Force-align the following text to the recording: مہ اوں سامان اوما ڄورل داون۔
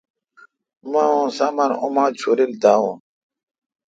مہ 0.91 1.03
اوں 1.13 1.27
سامان 1.37 1.71
اوما 1.81 2.05
ڄورل 2.19 2.51
داون۔ 2.61 2.95